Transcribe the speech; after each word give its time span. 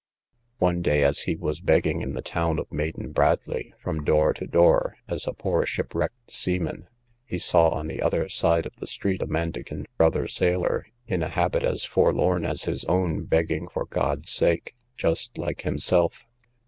One 0.57 0.81
day, 0.81 1.03
as 1.03 1.19
he 1.29 1.35
was 1.35 1.59
begging 1.59 2.01
in 2.01 2.13
the 2.15 2.23
town 2.23 2.57
of 2.57 2.71
Maiden 2.71 3.11
Bradley, 3.11 3.75
from 3.77 4.03
door 4.03 4.33
to 4.33 4.47
door, 4.47 4.95
as 5.07 5.27
a 5.27 5.31
poor 5.33 5.63
shipwrecked 5.63 6.31
seaman, 6.33 6.87
he 7.23 7.37
saw 7.37 7.69
on 7.69 7.85
the 7.85 8.01
other 8.01 8.27
side 8.27 8.65
of 8.65 8.75
the 8.77 8.87
street 8.87 9.21
a 9.21 9.27
mendicant 9.27 9.85
brother 9.97 10.27
sailor, 10.27 10.87
in 11.05 11.21
a 11.21 11.27
habit 11.29 11.61
as 11.61 11.85
forlorn 11.85 12.45
as 12.45 12.63
his 12.63 12.83
own, 12.85 13.25
begging 13.25 13.67
for 13.67 13.85
God's 13.85 14.31
sake, 14.31 14.73
just 14.97 15.37
like 15.37 15.61
himself. 15.61 16.25